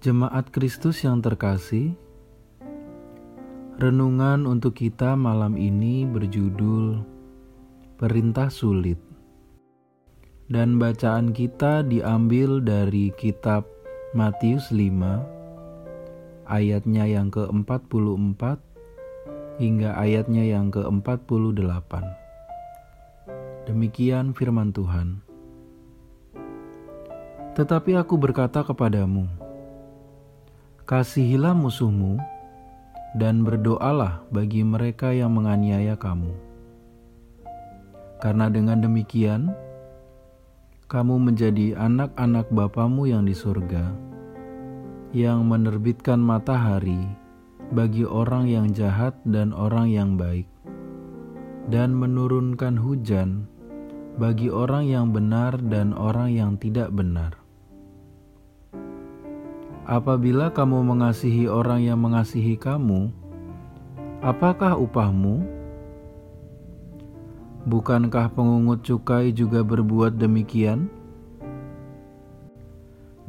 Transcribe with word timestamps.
Jemaat 0.00 0.48
Kristus 0.48 1.04
yang 1.04 1.20
terkasih, 1.20 1.92
renungan 3.76 4.48
untuk 4.48 4.80
kita 4.80 5.12
malam 5.12 5.60
ini 5.60 6.08
berjudul 6.08 7.04
Perintah 8.00 8.48
Sulit. 8.48 8.96
Dan 10.48 10.80
bacaan 10.80 11.36
kita 11.36 11.84
diambil 11.84 12.64
dari 12.64 13.12
kitab 13.12 13.68
Matius 14.16 14.72
5 14.72 16.48
ayatnya 16.48 17.04
yang 17.04 17.28
ke-44 17.28 18.56
hingga 19.60 20.00
ayatnya 20.00 20.48
yang 20.48 20.72
ke-48. 20.72 21.92
Demikian 23.68 24.32
firman 24.32 24.72
Tuhan. 24.72 25.20
Tetapi 27.52 28.00
aku 28.00 28.16
berkata 28.16 28.64
kepadamu, 28.64 29.49
Kasihilah 30.88 31.52
musuhmu 31.52 32.16
dan 33.18 33.42
berdoalah 33.42 34.22
bagi 34.30 34.62
mereka 34.62 35.10
yang 35.10 35.34
menganiaya 35.34 35.98
kamu. 35.98 36.30
Karena 38.20 38.52
dengan 38.52 38.84
demikian, 38.84 39.50
kamu 40.90 41.30
menjadi 41.30 41.78
anak-anak 41.78 42.50
Bapamu 42.52 43.06
yang 43.06 43.24
di 43.24 43.32
surga, 43.32 43.94
yang 45.16 45.46
menerbitkan 45.46 46.18
matahari 46.18 46.98
bagi 47.70 48.02
orang 48.02 48.50
yang 48.50 48.74
jahat 48.74 49.14
dan 49.22 49.54
orang 49.54 49.88
yang 49.88 50.18
baik, 50.18 50.50
dan 51.70 51.94
menurunkan 51.94 52.74
hujan 52.74 53.46
bagi 54.18 54.50
orang 54.50 54.90
yang 54.90 55.14
benar 55.14 55.54
dan 55.70 55.94
orang 55.94 56.34
yang 56.34 56.58
tidak 56.58 56.90
benar. 56.90 57.38
Apabila 59.88 60.52
kamu 60.52 60.84
mengasihi 60.84 61.48
orang 61.48 61.80
yang 61.80 61.96
mengasihi 61.96 62.60
kamu, 62.60 63.08
apakah 64.20 64.76
upahmu? 64.76 65.40
Bukankah 67.64 68.32
pengungut 68.32 68.84
cukai 68.84 69.32
juga 69.32 69.64
berbuat 69.64 70.20
demikian? 70.20 70.92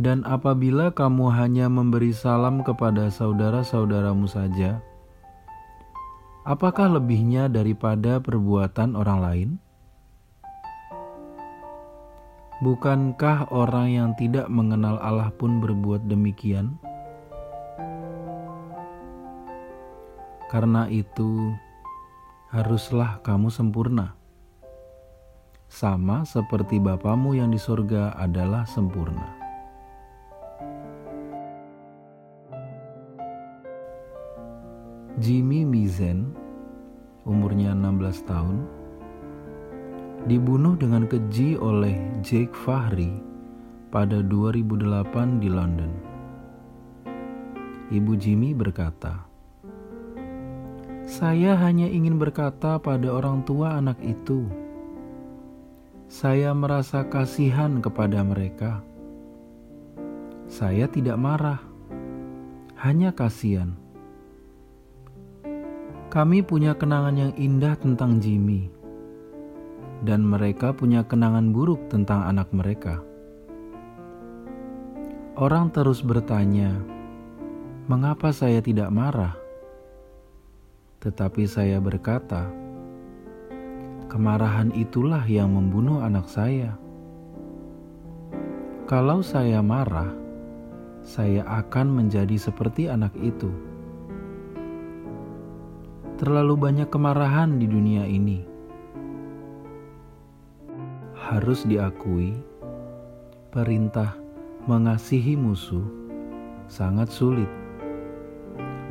Dan 0.02 0.26
apabila 0.28 0.92
kamu 0.92 1.30
hanya 1.32 1.70
memberi 1.70 2.12
salam 2.12 2.66
kepada 2.66 3.08
saudara-saudaramu 3.08 4.28
saja, 4.28 4.82
apakah 6.44 6.90
lebihnya 6.90 7.48
daripada 7.48 8.18
perbuatan 8.20 8.98
orang 8.98 9.20
lain? 9.22 9.50
Bukankah 12.62 13.50
orang 13.50 13.90
yang 13.90 14.10
tidak 14.14 14.46
mengenal 14.46 15.02
Allah 15.02 15.34
pun 15.34 15.58
berbuat 15.58 16.06
demikian? 16.06 16.78
Karena 20.46 20.86
itu, 20.86 21.58
haruslah 22.54 23.18
kamu 23.26 23.50
sempurna, 23.50 24.14
sama 25.66 26.22
seperti 26.22 26.78
Bapamu 26.78 27.34
yang 27.34 27.50
di 27.50 27.58
surga 27.58 28.14
adalah 28.14 28.70
sempurna. 28.70 29.26
Jimmy 35.18 35.66
Mizen, 35.66 36.38
umurnya 37.26 37.74
16 37.74 38.22
tahun, 38.30 38.81
dibunuh 40.30 40.78
dengan 40.78 41.10
keji 41.10 41.58
oleh 41.58 41.98
Jake 42.22 42.54
Fahri 42.54 43.10
pada 43.90 44.22
2008 44.22 45.42
di 45.42 45.50
London. 45.50 45.92
Ibu 47.90 48.14
Jimmy 48.22 48.54
berkata, 48.54 49.26
"Saya 51.10 51.58
hanya 51.58 51.90
ingin 51.90 52.22
berkata 52.22 52.78
pada 52.78 53.10
orang 53.10 53.42
tua 53.44 53.82
anak 53.82 53.98
itu, 54.06 54.46
saya 56.06 56.54
merasa 56.54 57.04
kasihan 57.10 57.82
kepada 57.82 58.22
mereka. 58.22 58.86
Saya 60.46 60.86
tidak 60.86 61.18
marah, 61.18 61.60
hanya 62.78 63.10
kasihan." 63.12 63.74
Kami 66.12 66.44
punya 66.44 66.76
kenangan 66.76 67.16
yang 67.16 67.34
indah 67.40 67.76
tentang 67.80 68.20
Jimmy 68.20 68.81
dan 70.02 70.26
mereka 70.26 70.74
punya 70.74 71.06
kenangan 71.06 71.54
buruk 71.54 71.86
tentang 71.94 72.26
anak 72.26 72.50
mereka. 72.50 73.02
Orang 75.38 75.70
terus 75.72 76.02
bertanya, 76.02 76.76
"Mengapa 77.86 78.34
saya 78.34 78.60
tidak 78.60 78.90
marah?" 78.90 79.38
Tetapi 81.02 81.50
saya 81.50 81.82
berkata, 81.82 82.50
"Kemarahan 84.10 84.74
itulah 84.76 85.24
yang 85.26 85.54
membunuh 85.56 86.04
anak 86.04 86.28
saya. 86.30 86.78
Kalau 88.86 89.24
saya 89.24 89.64
marah, 89.64 90.12
saya 91.02 91.48
akan 91.48 92.06
menjadi 92.06 92.38
seperti 92.38 92.92
anak 92.92 93.16
itu." 93.18 93.50
Terlalu 96.22 96.54
banyak 96.54 96.90
kemarahan 96.92 97.58
di 97.58 97.66
dunia 97.66 98.06
ini 98.06 98.51
harus 101.32 101.64
diakui, 101.64 102.36
perintah 103.56 104.20
mengasihi 104.68 105.40
musuh 105.40 105.88
sangat 106.68 107.08
sulit, 107.08 107.48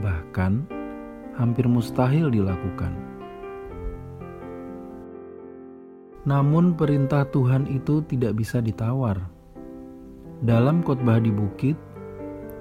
bahkan 0.00 0.64
hampir 1.36 1.68
mustahil 1.68 2.32
dilakukan. 2.32 2.96
Namun, 6.24 6.72
perintah 6.76 7.28
Tuhan 7.28 7.68
itu 7.68 8.00
tidak 8.08 8.40
bisa 8.40 8.64
ditawar. 8.64 9.20
Dalam 10.40 10.80
khotbah 10.80 11.20
di 11.20 11.28
bukit, 11.28 11.76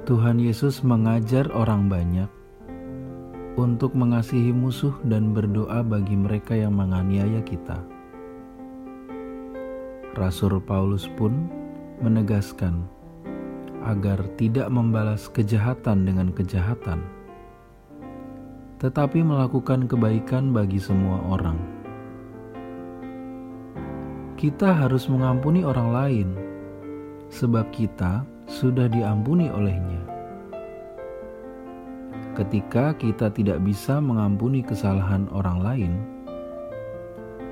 Tuhan 0.03 0.43
Yesus 0.43 0.83
mengajar 0.83 1.47
orang 1.55 1.87
banyak 1.87 2.27
untuk 3.55 3.95
mengasihi 3.95 4.51
musuh 4.51 4.95
dan 5.07 5.31
berdoa 5.35 5.83
bagi 5.83 6.15
mereka 6.15 6.55
yang 6.55 6.75
menganiaya 6.75 7.43
kita. 7.43 7.98
Rasul 10.19 10.59
Paulus 10.59 11.07
pun 11.15 11.47
menegaskan 12.03 12.83
agar 13.87 14.19
tidak 14.35 14.67
membalas 14.67 15.31
kejahatan 15.31 16.03
dengan 16.03 16.35
kejahatan, 16.35 16.99
tetapi 18.83 19.23
melakukan 19.23 19.87
kebaikan 19.87 20.51
bagi 20.51 20.75
semua 20.75 21.23
orang. 21.23 21.55
Kita 24.35 24.75
harus 24.75 25.07
mengampuni 25.07 25.63
orang 25.63 25.89
lain, 25.95 26.29
sebab 27.31 27.71
kita 27.71 28.27
sudah 28.51 28.91
diampuni 28.91 29.47
olehnya. 29.47 30.03
Ketika 32.35 32.91
kita 32.95 33.31
tidak 33.31 33.63
bisa 33.63 34.03
mengampuni 34.03 34.63
kesalahan 34.63 35.31
orang 35.31 35.59
lain, 35.63 35.93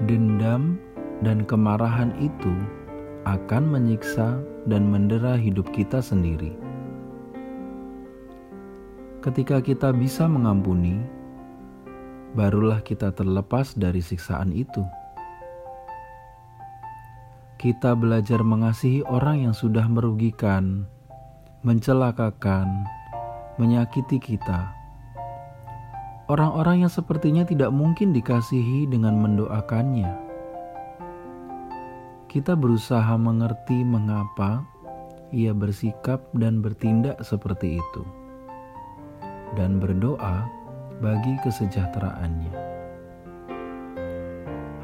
dendam 0.07 0.79
dan 1.25 1.41
kemarahan 1.49 2.13
itu 2.21 2.53
akan 3.25 3.63
menyiksa 3.67 4.39
dan 4.69 4.87
mendera 4.87 5.35
hidup 5.35 5.67
kita 5.73 5.99
sendiri. 5.99 6.53
Ketika 9.19 9.59
kita 9.59 9.91
bisa 9.91 10.29
mengampuni, 10.29 11.01
barulah 12.37 12.79
kita 12.79 13.11
terlepas 13.11 13.75
dari 13.75 13.99
siksaan 13.99 14.53
itu. 14.55 14.85
Kita 17.57 17.97
belajar 17.97 18.45
mengasihi 18.45 19.01
orang 19.09 19.49
yang 19.49 19.55
sudah 19.57 19.89
merugikan, 19.89 20.85
mencelakakan, 21.65 22.85
menyakiti 23.57 24.21
kita. 24.21 24.71
Orang-orang 26.29 26.85
yang 26.85 26.91
sepertinya 26.93 27.41
tidak 27.43 27.73
mungkin 27.73 28.13
dikasihi 28.13 28.85
dengan 28.85 29.17
mendoakannya 29.17 30.26
kita 32.27 32.59
berusaha 32.59 33.15
mengerti 33.15 33.87
mengapa 33.87 34.59
ia 35.31 35.55
bersikap 35.55 36.19
dan 36.35 36.59
bertindak 36.59 37.15
seperti 37.23 37.79
itu, 37.79 38.03
dan 39.55 39.79
berdoa 39.79 40.43
bagi 40.99 41.39
kesejahteraannya. 41.43 42.51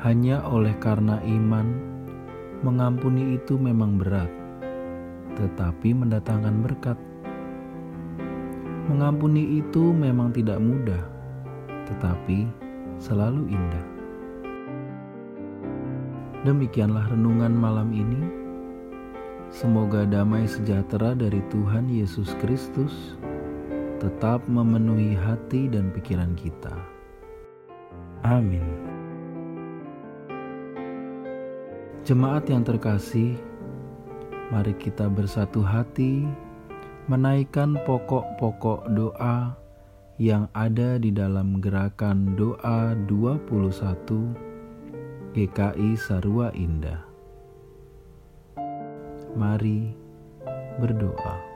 Hanya 0.04 0.44
oleh 0.44 0.76
karena 0.80 1.20
iman, 1.24 1.68
mengampuni 2.64 3.40
itu 3.40 3.60
memang 3.60 4.00
berat, 4.00 4.32
tetapi 5.36 5.96
mendatangkan 5.96 6.64
berkat. 6.64 7.00
Mengampuni 8.88 9.64
itu 9.64 9.96
memang 9.96 10.36
tidak 10.36 10.60
mudah, 10.60 11.04
tetapi 11.88 12.48
selalu 13.00 13.48
indah. 13.48 13.93
Demikianlah 16.44 17.08
renungan 17.08 17.56
malam 17.56 17.96
ini. 17.96 18.20
Semoga 19.48 20.04
damai 20.04 20.44
sejahtera 20.44 21.16
dari 21.16 21.40
Tuhan 21.48 21.88
Yesus 21.88 22.36
Kristus 22.44 23.16
tetap 24.04 24.44
memenuhi 24.52 25.16
hati 25.16 25.72
dan 25.72 25.88
pikiran 25.96 26.36
kita. 26.36 26.76
Amin. 28.28 28.60
Jemaat 32.04 32.52
yang 32.52 32.68
terkasih, 32.68 33.40
mari 34.52 34.76
kita 34.76 35.08
bersatu 35.08 35.64
hati 35.64 36.28
menaikkan 37.08 37.80
pokok-pokok 37.88 38.92
doa 38.92 39.56
yang 40.20 40.52
ada 40.52 41.00
di 41.00 41.08
dalam 41.08 41.64
gerakan 41.64 42.36
doa 42.36 42.92
21 43.08 44.53
GKI 45.34 45.98
Sarua 45.98 46.54
Indah. 46.54 47.02
Mari 49.34 49.90
berdoa. 50.78 51.53